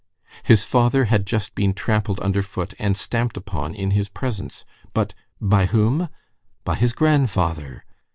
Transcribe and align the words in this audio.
His 0.41 0.65
father 0.65 1.05
had 1.05 1.27
just 1.27 1.53
been 1.53 1.75
trampled 1.75 2.19
under 2.23 2.41
foot 2.41 2.73
and 2.79 2.97
stamped 2.97 3.37
upon 3.37 3.75
in 3.75 3.91
his 3.91 4.09
presence, 4.09 4.65
but 4.95 5.13
by 5.39 5.67
whom? 5.67 6.09
By 6.63 6.73
his 6.73 6.93
grandfather. 6.93 7.85